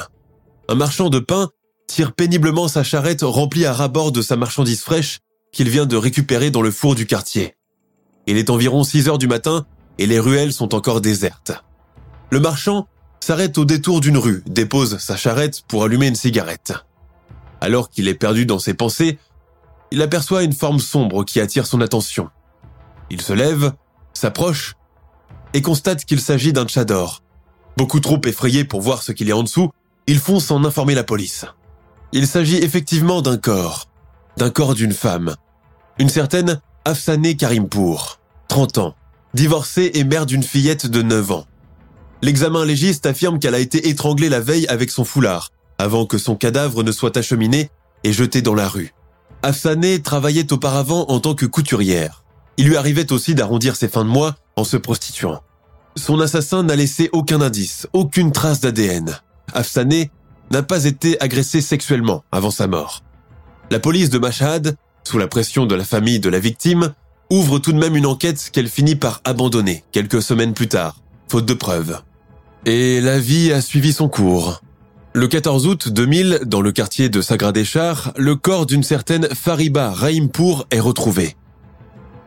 [0.69, 1.49] Un marchand de pain
[1.87, 5.19] tire péniblement sa charrette remplie à ras-bord de sa marchandise fraîche
[5.51, 7.55] qu'il vient de récupérer dans le four du quartier.
[8.27, 9.65] Il est environ 6 heures du matin
[9.97, 11.53] et les ruelles sont encore désertes.
[12.31, 12.87] Le marchand
[13.19, 16.73] s'arrête au détour d'une rue, dépose sa charrette pour allumer une cigarette.
[17.61, 19.17] Alors qu'il est perdu dans ses pensées,
[19.91, 22.29] il aperçoit une forme sombre qui attire son attention.
[23.09, 23.73] Il se lève,
[24.13, 24.75] s'approche
[25.53, 27.23] et constate qu'il s'agit d'un tchador.
[27.77, 29.71] Beaucoup trop effrayé pour voir ce qu'il y a en dessous,
[30.07, 31.45] il fonce en informer la police.
[32.15, 33.89] Il s'agit effectivement d'un corps,
[34.37, 35.35] d'un corps d'une femme,
[35.99, 38.95] une certaine Afsané Karimpour, 30 ans,
[39.33, 41.45] divorcée et mère d'une fillette de 9 ans.
[42.21, 46.37] L'examen légiste affirme qu'elle a été étranglée la veille avec son foulard, avant que son
[46.37, 47.69] cadavre ne soit acheminé
[48.05, 48.93] et jeté dans la rue.
[49.43, 52.23] Afsané travaillait auparavant en tant que couturière.
[52.55, 55.41] Il lui arrivait aussi d'arrondir ses fins de mois en se prostituant.
[55.97, 59.19] Son assassin n'a laissé aucun indice, aucune trace d'ADN.
[59.53, 60.11] Afsané
[60.51, 63.03] n'a pas été agressé sexuellement avant sa mort.
[63.71, 64.77] La police de Mashhad
[65.07, 66.93] sous la pression de la famille de la victime,
[67.29, 70.97] ouvre tout de même une enquête qu'elle finit par abandonner quelques semaines plus tard,
[71.29, 72.01] faute de preuves.
[72.65, 74.61] Et la vie a suivi son cours.
[75.13, 80.67] Le 14 août 2000, dans le quartier de Sagradeshar, le corps d'une certaine Fariba Rahimpour
[80.71, 81.35] est retrouvé.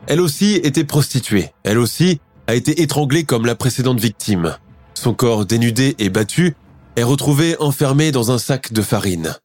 [0.07, 1.51] Elle aussi était prostituée.
[1.65, 4.57] Elle aussi a été étranglée comme la précédente victime.
[4.95, 6.55] Son corps dénudé et battu
[6.99, 9.37] est retrouvé enfermé dans un sac de farine.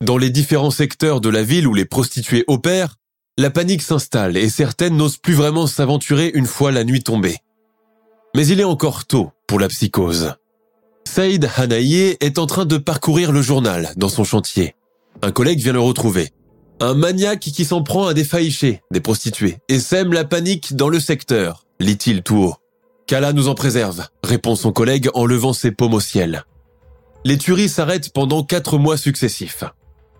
[0.00, 2.96] Dans les différents secteurs de la ville où les prostituées opèrent,
[3.36, 7.36] la panique s'installe et certaines n'osent plus vraiment s'aventurer une fois la nuit tombée.
[8.36, 10.34] Mais il est encore tôt pour la psychose.
[11.04, 14.76] Saïd Hanaye est en train de parcourir le journal dans son chantier.
[15.20, 16.30] Un collègue vient le retrouver.
[16.78, 18.26] Un maniaque qui s'en prend à des
[18.92, 22.54] des prostituées, et sème la panique dans le secteur, lit-il tout haut.
[23.08, 26.44] Qu'Allah nous en préserve, répond son collègue en levant ses paumes au ciel.
[27.24, 29.64] Les tueries s'arrêtent pendant quatre mois successifs.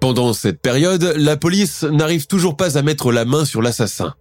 [0.01, 4.15] Pendant cette période, la police n'arrive toujours pas à mettre la main sur l'assassin.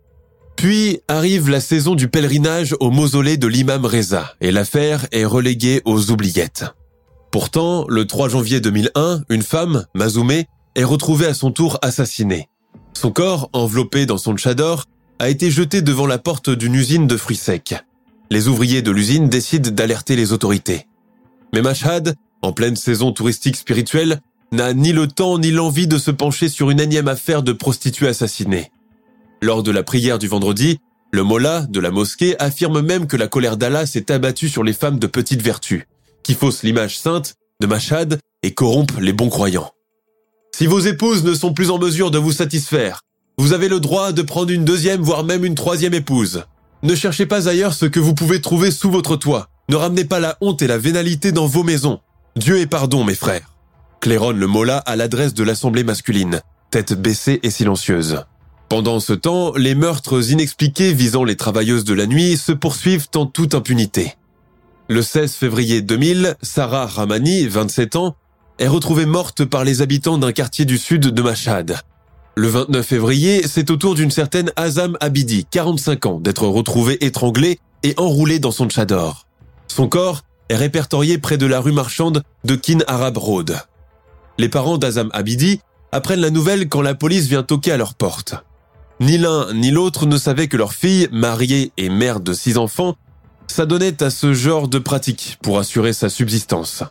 [0.55, 5.81] Puis arrive la saison du pèlerinage au mausolée de l'imam Reza et l'affaire est reléguée
[5.85, 6.65] aux oubliettes.
[7.31, 12.49] Pourtant, le 3 janvier 2001, une femme, Mazoumé, est retrouvée à son tour assassinée.
[12.93, 14.85] Son corps, enveloppé dans son tchador,
[15.19, 17.75] a été jeté devant la porte d'une usine de fruits secs.
[18.31, 20.87] Les ouvriers de l'usine décident d'alerter les autorités.
[21.53, 24.21] Mais Mashhad, en pleine saison touristique spirituelle,
[24.52, 28.08] n'a ni le temps ni l'envie de se pencher sur une énième affaire de prostituée
[28.08, 28.71] assassinée.
[29.41, 30.80] Lors de la prière du vendredi,
[31.12, 34.73] le mollah de la mosquée affirme même que la colère d'Allah s'est abattue sur les
[34.73, 35.88] femmes de petite vertu,
[36.23, 39.71] qui faussent l'image sainte de Machad et corrompent les bons croyants.
[40.56, 43.02] Si vos épouses ne sont plus en mesure de vous satisfaire,
[43.38, 46.43] vous avez le droit de prendre une deuxième voire même une troisième épouse.
[46.84, 49.49] Ne cherchez pas ailleurs ce que vous pouvez trouver sous votre toit.
[49.69, 51.99] Ne ramenez pas la honte et la vénalité dans vos maisons.
[52.39, 53.52] Dieu est pardon, mes frères
[53.99, 56.39] claironne le Mola à l'adresse de l'assemblée masculine,
[56.71, 58.23] tête baissée et silencieuse.
[58.69, 63.25] Pendant ce temps, les meurtres inexpliqués visant les travailleuses de la nuit se poursuivent en
[63.25, 64.13] toute impunité.
[64.88, 68.15] Le 16 février 2000, Sarah Ramani, 27 ans,
[68.58, 71.82] est retrouvée morte par les habitants d'un quartier du sud de Mashhad.
[72.36, 77.60] Le 29 février, c'est au tour d'une certaine Azam Abidi, 45 ans, d'être retrouvée étranglée
[77.84, 79.25] et enroulée dans son tchador.
[79.67, 83.55] Son corps est répertorié près de la rue marchande de Kin Arab Road
[84.39, 85.59] les parents d'Azam Abidi
[85.91, 88.35] apprennent la nouvelle quand la police vient toquer à leur porte.
[89.01, 92.95] Ni l'un ni l'autre ne savaient que leur fille, mariée et mère de six enfants,
[93.47, 96.83] s'adonnait à ce genre de pratique pour assurer sa subsistance.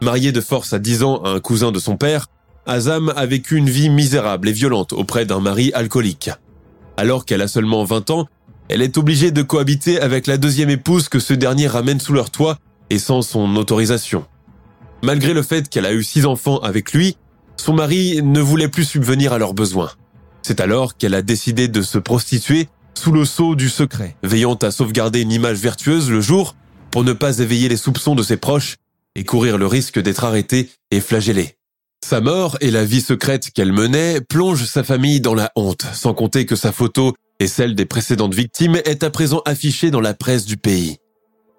[0.00, 2.28] Mariée de force à 10 ans à un cousin de son père,
[2.64, 6.30] Azam a vécu une vie misérable et violente auprès d'un mari alcoolique.
[6.96, 8.26] Alors qu'elle a seulement 20 ans,
[8.70, 12.30] elle est obligée de cohabiter avec la deuxième épouse que ce dernier ramène sous leur
[12.30, 12.58] toit
[12.90, 14.26] et sans son autorisation.
[15.02, 17.16] Malgré le fait qu'elle a eu six enfants avec lui,
[17.56, 19.90] son mari ne voulait plus subvenir à leurs besoins.
[20.42, 24.70] C'est alors qu'elle a décidé de se prostituer sous le sceau du secret, veillant à
[24.70, 26.54] sauvegarder une image vertueuse le jour
[26.90, 28.76] pour ne pas éveiller les soupçons de ses proches
[29.14, 31.56] et courir le risque d'être arrêtée et flagellée.
[32.04, 36.14] Sa mort et la vie secrète qu'elle menait plongent sa famille dans la honte, sans
[36.14, 40.14] compter que sa photo et celle des précédentes victimes est à présent affichée dans la
[40.14, 40.98] presse du pays.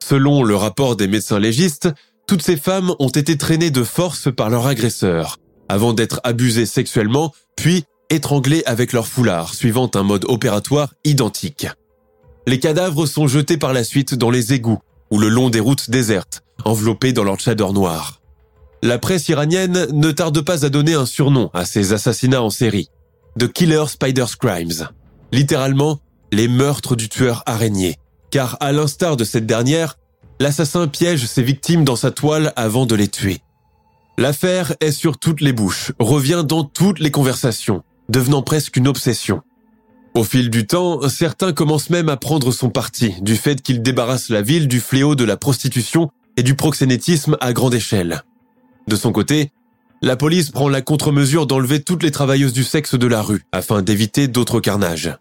[0.03, 1.89] Selon le rapport des médecins légistes,
[2.27, 5.37] toutes ces femmes ont été traînées de force par leur agresseur,
[5.69, 11.67] avant d'être abusées sexuellement, puis étranglées avec leur foulard, suivant un mode opératoire identique.
[12.47, 14.79] Les cadavres sont jetés par la suite dans les égouts
[15.11, 18.21] ou le long des routes désertes, enveloppés dans leur tchador noir.
[18.81, 22.89] La presse iranienne ne tarde pas à donner un surnom à ces assassinats en série.
[23.37, 24.89] The Killer Spider's Crimes.
[25.31, 25.99] Littéralement,
[26.31, 27.97] les meurtres du tueur araignée.
[28.31, 29.97] Car à l'instar de cette dernière,
[30.39, 33.41] l'assassin piège ses victimes dans sa toile avant de les tuer.
[34.17, 39.41] L'affaire est sur toutes les bouches, revient dans toutes les conversations, devenant presque une obsession.
[40.13, 44.29] Au fil du temps, certains commencent même à prendre son parti du fait qu'il débarrasse
[44.29, 48.23] la ville du fléau de la prostitution et du proxénétisme à grande échelle.
[48.87, 49.51] De son côté,
[50.01, 53.81] la police prend la contre-mesure d'enlever toutes les travailleuses du sexe de la rue afin
[53.81, 55.15] d'éviter d'autres carnages.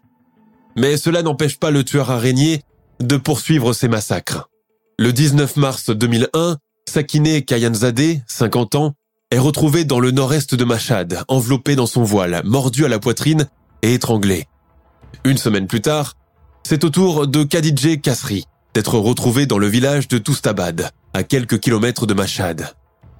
[0.75, 2.61] Mais cela n'empêche pas le tueur araignée
[3.01, 4.49] de poursuivre ses massacres.
[4.97, 8.93] Le 19 mars 2001, Sakine Kayanzadeh, 50 ans,
[9.31, 13.47] est retrouvé dans le nord-est de Machad, enveloppé dans son voile, mordu à la poitrine
[13.81, 14.47] et étranglé.
[15.23, 16.15] Une semaine plus tard,
[16.63, 21.59] c'est au tour de Khadijeh Kasri d'être retrouvé dans le village de Toustabad, à quelques
[21.59, 22.73] kilomètres de Machad.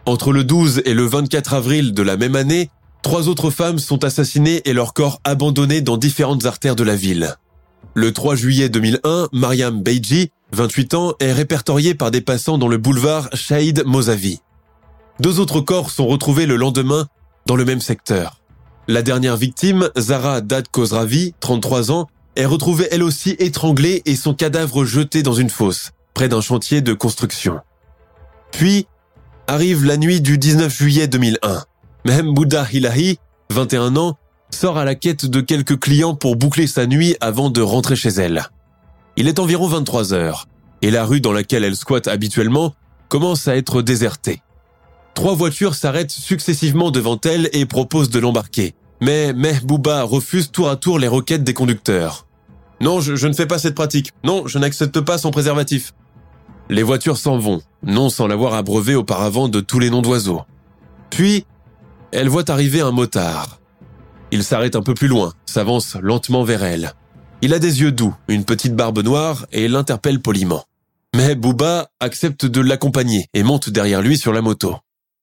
[0.06, 2.70] Entre le 12 et le 24 avril de la même année,
[3.02, 7.36] trois autres femmes sont assassinées et leurs corps abandonnés dans différentes artères de la ville.
[7.94, 12.78] Le 3 juillet 2001, Mariam Beiji, 28 ans, est répertoriée par des passants dans le
[12.78, 14.40] boulevard Shahid Mozavi.
[15.20, 17.08] Deux autres corps sont retrouvés le lendemain
[17.46, 18.40] dans le même secteur.
[18.88, 24.34] La dernière victime, Zara Dad Kozravi, 33 ans, est retrouvée elle aussi étranglée et son
[24.34, 27.60] cadavre jeté dans une fosse, près d'un chantier de construction.
[28.52, 28.88] Puis,
[29.48, 31.64] arrive la nuit du 19 juillet 2001.
[32.06, 34.18] Mehem Bouddha Hilahi, 21 ans,
[34.54, 38.10] sort à la quête de quelques clients pour boucler sa nuit avant de rentrer chez
[38.10, 38.50] elle.
[39.18, 40.48] Il est environ 23 heures,
[40.82, 42.74] et la rue dans laquelle elle squatte habituellement
[43.10, 44.42] commence à être désertée.
[45.14, 48.74] Trois voitures s'arrêtent successivement devant elle et proposent de l'embarquer.
[49.02, 52.28] Mais Mehbouba refuse tour à tour les requêtes des conducteurs.
[52.80, 54.12] Non, je, je ne fais pas cette pratique.
[54.24, 55.94] Non, je n'accepte pas son préservatif.
[56.70, 60.42] Les voitures s'en vont, non sans l'avoir abreuvé auparavant de tous les noms d'oiseaux.
[61.10, 61.46] Puis,
[62.12, 63.61] elle voit arriver un motard.
[64.32, 66.94] Il s'arrête un peu plus loin, s'avance lentement vers elle.
[67.42, 70.64] Il a des yeux doux, une petite barbe noire et l'interpelle poliment.
[71.16, 74.78] Mais Booba accepte de l'accompagner et monte derrière lui sur la moto.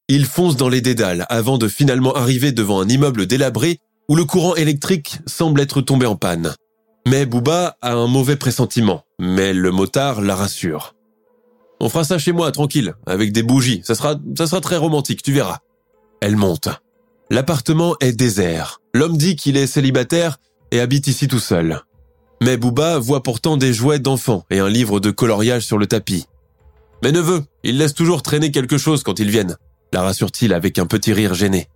[0.08, 4.24] Il fonce dans les dédales avant de finalement arriver devant un immeuble délabré où le
[4.24, 6.54] courant électrique semble être tombé en panne.
[7.06, 10.94] Mais Booba a un mauvais pressentiment, mais le motard la rassure.
[11.80, 13.80] On fera ça chez moi, tranquille, avec des bougies.
[13.84, 15.58] Ça sera, ça sera très romantique, tu verras.
[16.20, 16.68] Elle monte.
[17.30, 18.80] L'appartement est désert.
[18.94, 20.38] L'homme dit qu'il est célibataire
[20.70, 21.82] et habite ici tout seul.
[22.42, 26.26] Mais Booba voit pourtant des jouets d'enfants et un livre de coloriage sur le tapis.
[27.02, 29.56] Mes neveux, ils laissent toujours traîner quelque chose quand ils viennent,
[29.92, 31.68] la rassure-t-il avec un petit rire gêné.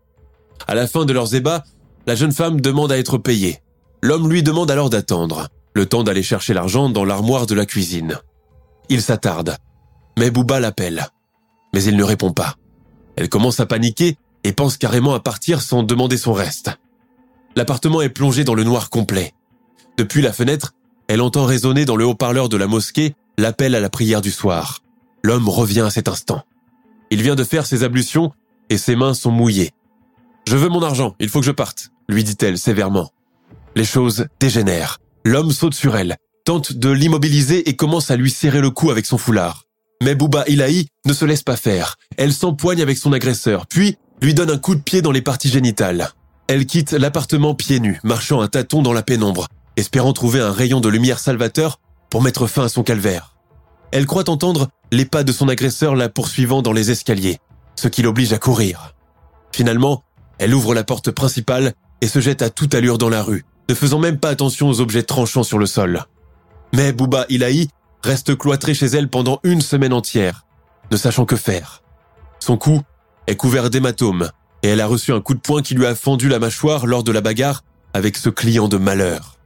[0.67, 1.65] À la fin de leurs ébats,
[2.07, 3.61] la jeune femme demande à être payée.
[4.03, 8.19] L'homme lui demande alors d'attendre, le temps d'aller chercher l'argent dans l'armoire de la cuisine.
[8.88, 9.57] Il s'attarde,
[10.19, 11.07] mais Booba l'appelle.
[11.75, 12.57] Mais il ne répond pas.
[13.17, 16.70] Elle commence à paniquer et pense carrément à partir sans demander son reste.
[17.57, 19.35] L'appartement est plongé dans le noir complet.
[19.98, 20.72] Depuis la fenêtre,
[21.09, 24.81] elle entend résonner dans le haut-parleur de la mosquée l'appel à la prière du soir.
[25.22, 26.42] L'homme revient à cet instant.
[27.11, 28.33] Il vient de faire ses ablutions
[28.70, 29.72] et ses mains sont mouillées.
[30.48, 33.11] Je veux mon argent, il faut que je parte, lui dit-elle sévèrement.
[33.76, 34.98] Les choses dégénèrent.
[35.24, 39.07] L'homme saute sur elle, tente de l'immobiliser et commence à lui serrer le cou avec
[39.07, 39.64] son foulard.
[40.02, 41.96] Mais Bouba Ilahi ne se laisse pas faire.
[42.16, 45.48] Elle s'empoigne avec son agresseur, puis lui donne un coup de pied dans les parties
[45.48, 46.11] génitales.
[46.46, 50.80] Elle quitte l'appartement pieds nus, marchant à tâtons dans la pénombre, espérant trouver un rayon
[50.80, 53.35] de lumière salvateur pour mettre fin à son calvaire.
[53.90, 57.38] Elle croit entendre les pas de son agresseur la poursuivant dans les escaliers,
[57.74, 58.94] ce qui l'oblige à courir.
[59.52, 60.04] Finalement,
[60.38, 63.75] elle ouvre la porte principale et se jette à toute allure dans la rue, ne
[63.75, 66.04] faisant même pas attention aux objets tranchants sur le sol.
[66.73, 67.68] Mais Bouba Ilahi
[68.02, 70.46] reste cloîtré chez elle pendant une semaine entière,
[70.90, 71.83] ne sachant que faire.
[72.40, 72.83] Son cou
[73.27, 74.31] est couvert d'hématomes
[74.62, 77.02] et elle a reçu un coup de poing qui lui a fendu la mâchoire lors
[77.02, 77.64] de la bagarre
[77.94, 79.38] avec ce client de malheur.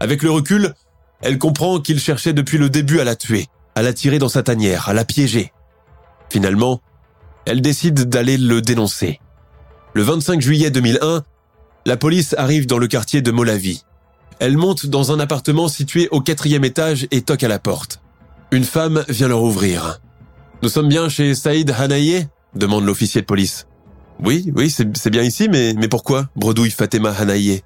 [0.00, 0.74] Avec le recul,
[1.20, 4.42] elle comprend qu'il cherchait depuis le début à la tuer, à la tirer dans sa
[4.42, 5.52] tanière, à la piéger.
[6.30, 6.80] Finalement,
[7.44, 9.20] elle décide d'aller le dénoncer.
[9.94, 11.22] Le 25 juillet 2001,
[11.84, 13.84] la police arrive dans le quartier de Molavie,
[14.42, 18.00] elle monte dans un appartement situé au quatrième étage et toque à la porte.
[18.50, 20.00] Une femme vient leur ouvrir.
[20.64, 23.66] Nous sommes bien chez Saïd Hanaye demande l'officier de police.
[24.20, 27.62] Oui, oui, c'est bien ici, mais, mais pourquoi bredouille Fatima Hanaye.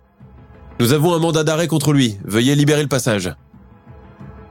[0.78, 2.18] Nous avons un mandat d'arrêt contre lui.
[2.24, 3.34] Veuillez libérer le passage.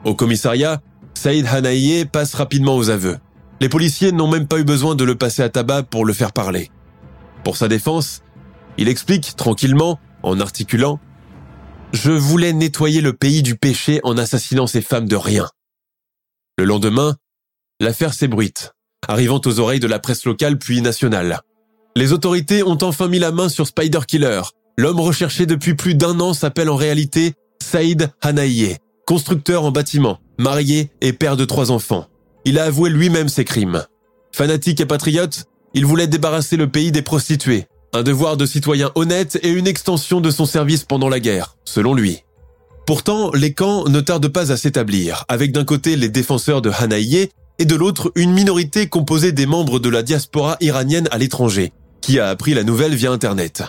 [0.03, 0.81] Au commissariat,
[1.15, 3.17] Saïd Hanaye passe rapidement aux aveux.
[3.61, 6.33] Les policiers n'ont même pas eu besoin de le passer à tabac pour le faire
[6.33, 6.69] parler.
[7.43, 8.21] Pour sa défense,
[8.77, 10.99] il explique tranquillement, en articulant
[11.93, 15.49] Je voulais nettoyer le pays du péché en assassinant ces femmes de rien.
[16.57, 17.15] Le lendemain,
[17.79, 18.74] l'affaire s'ébruite,
[19.07, 21.41] arrivant aux oreilles de la presse locale puis nationale.
[21.95, 24.41] Les autorités ont enfin mis la main sur Spider Killer.
[24.77, 27.33] L'homme recherché depuis plus d'un an s'appelle en réalité
[27.63, 32.07] Saïd Hanaye, constructeur en bâtiment, marié et père de trois enfants.
[32.43, 33.85] Il a avoué lui-même ses crimes.
[34.33, 39.39] Fanatique et patriote, il voulait débarrasser le pays des prostituées, un devoir de citoyen honnête
[39.41, 42.23] et une extension de son service pendant la guerre, selon lui.
[42.85, 47.29] Pourtant, les camps ne tardent pas à s'établir, avec d'un côté les défenseurs de Hanaye
[47.59, 52.19] et de l'autre une minorité composée des membres de la diaspora iranienne à l'étranger, qui
[52.19, 53.63] a appris la nouvelle via Internet.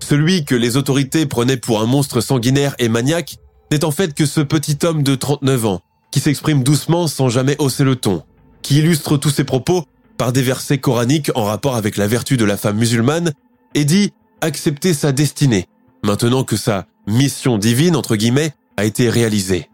[0.00, 3.36] Celui que les autorités prenaient pour un monstre sanguinaire et maniaque
[3.70, 7.56] n'est en fait que ce petit homme de 39 ans, qui s'exprime doucement sans jamais
[7.58, 8.22] hausser le ton,
[8.62, 9.84] qui illustre tous ses propos
[10.18, 13.32] par des versets coraniques en rapport avec la vertu de la femme musulmane
[13.74, 15.66] et dit accepter sa destinée,
[16.04, 19.68] maintenant que sa mission divine, entre guillemets, a été réalisée.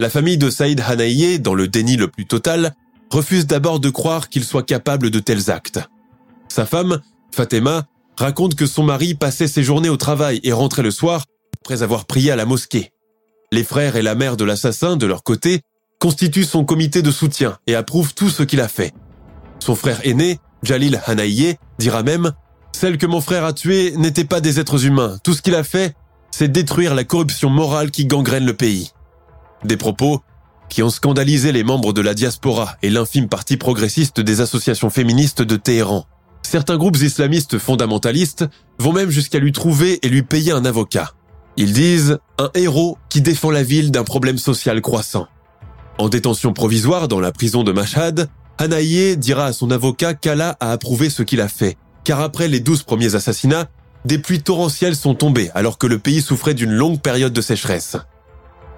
[0.00, 2.72] La famille de Saïd Hanaïe, dans le déni le plus total,
[3.10, 5.78] refuse d'abord de croire qu'il soit capable de tels actes.
[6.48, 7.84] Sa femme, Fatima,
[8.16, 11.26] raconte que son mari passait ses journées au travail et rentrait le soir
[11.60, 12.92] après avoir prié à la mosquée.
[13.52, 15.60] Les frères et la mère de l'assassin, de leur côté,
[15.98, 18.94] constituent son comité de soutien et approuvent tout ce qu'il a fait.
[19.58, 22.32] Son frère aîné, Jalil Hanaïe, dira même
[22.72, 25.18] Celle que mon frère a tuée n'était pas des êtres humains.
[25.22, 25.94] Tout ce qu'il a fait,
[26.30, 28.92] c'est détruire la corruption morale qui gangrène le pays.
[29.64, 30.22] Des propos
[30.68, 35.42] qui ont scandalisé les membres de la diaspora et l'infime partie progressiste des associations féministes
[35.42, 36.06] de Téhéran.
[36.42, 38.46] Certains groupes islamistes fondamentalistes
[38.78, 41.12] vont même jusqu'à lui trouver et lui payer un avocat.
[41.56, 45.26] Ils disent un héros qui défend la ville d'un problème social croissant.
[45.98, 50.72] En détention provisoire dans la prison de Mashhad, Hanaye dira à son avocat qu'Allah a
[50.72, 53.68] approuvé ce qu'il a fait, car après les douze premiers assassinats,
[54.04, 57.96] des pluies torrentielles sont tombées alors que le pays souffrait d'une longue période de sécheresse.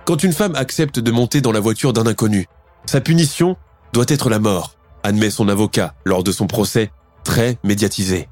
[0.05, 2.47] Quand une femme accepte de monter dans la voiture d'un inconnu,
[2.87, 3.57] sa punition
[3.93, 4.75] doit être la mort,
[5.05, 6.91] admet son avocat lors de son procès
[7.25, 8.29] très médiatisé.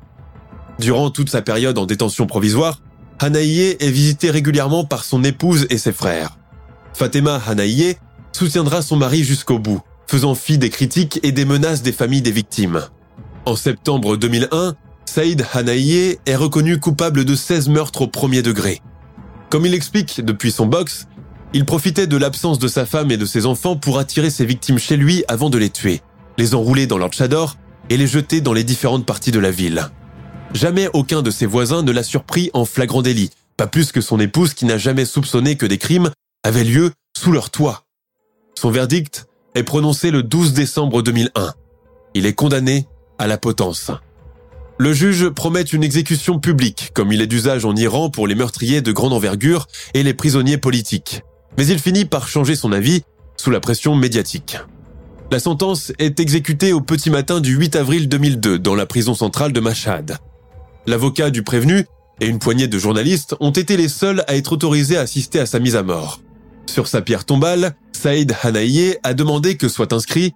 [0.81, 2.81] Durant toute sa période en détention provisoire,
[3.21, 6.39] Hanaïe est visité régulièrement par son épouse et ses frères.
[6.93, 7.97] Fatima Hanaïe
[8.33, 12.33] soutiendra son mari jusqu'au bout, faisant fi des critiques et des menaces des familles des
[12.33, 12.81] victimes.
[13.45, 18.81] En septembre 2001, Saïd Hanaïe est reconnu coupable de 16 meurtres au premier degré.
[19.51, 21.07] Comme il explique depuis son box,
[21.53, 24.78] il profitait de l'absence de sa femme et de ses enfants pour attirer ses victimes
[24.78, 26.01] chez lui avant de les tuer,
[26.38, 27.57] les enrouler dans leur tchador
[27.88, 29.90] et les jeter dans les différentes parties de la ville.
[30.55, 34.20] Jamais aucun de ses voisins ne l'a surpris en flagrant délit, pas plus que son
[34.20, 36.11] épouse qui n'a jamais soupçonné que des crimes
[36.44, 37.84] avaient lieu sous leur toit.
[38.55, 41.55] Son verdict est prononcé le 12 décembre 2001.
[42.14, 42.86] Il est condamné
[43.18, 43.90] à la potence.
[44.78, 48.80] Le juge promet une exécution publique, comme il est d'usage en Iran pour les meurtriers
[48.80, 51.22] de grande envergure et les prisonniers politiques.
[51.57, 53.03] Mais il finit par changer son avis
[53.36, 54.59] sous la pression médiatique.
[55.30, 59.53] La sentence est exécutée au petit matin du 8 avril 2002 dans la prison centrale
[59.53, 60.18] de Mashhad.
[60.86, 61.84] L'avocat du prévenu
[62.20, 65.46] et une poignée de journalistes ont été les seuls à être autorisés à assister à
[65.46, 66.20] sa mise à mort.
[66.66, 70.34] Sur sa pierre tombale, Saïd Hanaïe a demandé que soit inscrit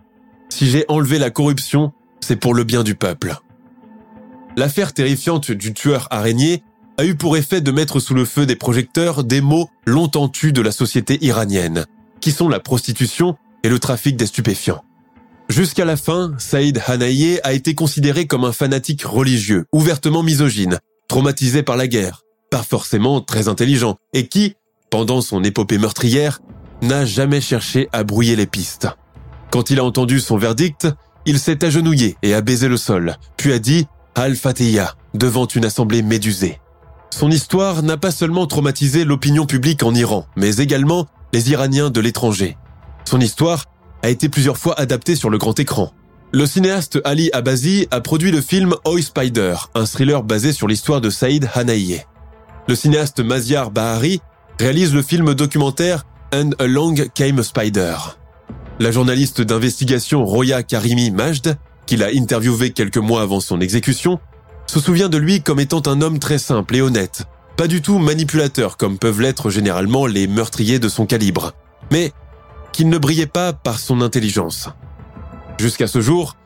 [0.49, 3.35] Si j'ai enlevé la corruption, c'est pour le bien du peuple.
[4.57, 6.63] L'affaire terrifiante du tueur araignée
[6.99, 10.53] a eu pour effet de mettre sous le feu des projecteurs des mots longtemps tus
[10.53, 11.87] de la société iranienne,
[12.21, 14.85] qui sont la prostitution et le trafic des stupéfiants.
[15.49, 20.79] Jusqu'à la fin, Saïd Hanaye a été considéré comme un fanatique religieux, ouvertement misogyne,
[21.09, 24.55] traumatisé par la guerre, pas forcément très intelligent, et qui,
[24.91, 26.41] pendant son épopée meurtrière,
[26.81, 28.89] n'a jamais cherché à brouiller les pistes.
[29.51, 30.89] Quand il a entendu son verdict,
[31.27, 36.03] il s'est agenouillé et a baisé le sol, puis a dit Al-Fatiha devant une assemblée
[36.03, 36.59] médusée.
[37.15, 42.01] Son histoire n'a pas seulement traumatisé l'opinion publique en Iran, mais également les Iraniens de
[42.01, 42.57] l'étranger.
[43.05, 43.67] Son histoire
[44.03, 45.93] a été plusieurs fois adapté sur le grand écran.
[46.33, 51.01] Le cinéaste Ali Abazi a produit le film Oi Spider, un thriller basé sur l'histoire
[51.01, 52.03] de Saïd Hanaïe.
[52.67, 54.21] Le cinéaste Maziar Bahari
[54.59, 57.95] réalise le film documentaire And Along Came Spider.
[58.81, 64.19] La journaliste d'investigation Roya Karimi Majd, qu'il a interviewé quelques mois avant son exécution,
[64.67, 67.25] se souvient de lui comme étant un homme très simple et honnête,
[67.57, 71.53] pas du tout manipulateur comme peuvent l'être généralement les meurtriers de son calibre,
[71.91, 72.13] mais
[72.73, 74.69] qu'il ne brillait pas par son intelligence.
[75.59, 76.37] Jusqu'à ce jour,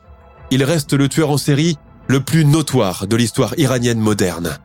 [0.51, 4.57] il reste le tueur en série le plus notoire de l'histoire iranienne moderne.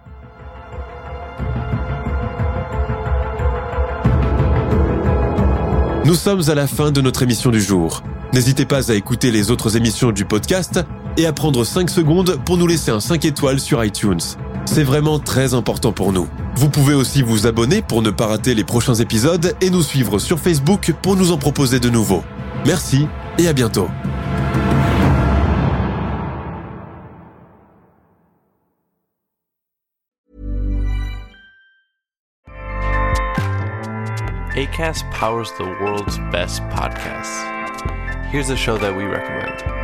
[6.04, 8.02] Nous sommes à la fin de notre émission du jour.
[8.34, 10.80] N'hésitez pas à écouter les autres émissions du podcast
[11.16, 14.20] et à prendre 5 secondes pour nous laisser un 5 étoiles sur iTunes.
[14.66, 16.28] C'est vraiment très important pour nous.
[16.56, 20.18] Vous pouvez aussi vous abonner pour ne pas rater les prochains épisodes et nous suivre
[20.18, 22.22] sur Facebook pour nous en proposer de nouveaux.
[22.66, 23.06] Merci
[23.38, 23.88] et à bientôt.
[34.56, 37.42] ACAST powers the world's best podcasts.
[38.30, 39.83] Here's a show that we recommend.